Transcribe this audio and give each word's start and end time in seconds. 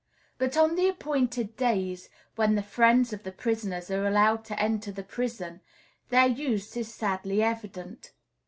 But 0.39 0.57
on 0.57 0.73
the 0.77 0.87
appointed 0.87 1.55
days 1.55 2.09
when 2.35 2.55
the 2.55 2.63
friends 2.63 3.13
of 3.13 3.21
the 3.21 3.31
prisoners 3.31 3.91
are 3.91 4.07
allowed 4.07 4.43
to 4.45 4.59
enter 4.59 4.91
the 4.91 5.03
prison, 5.03 5.61
their 6.09 6.25
use 6.25 6.75
is 6.75 6.91
sadly 6.91 7.43
evident. 7.43 8.11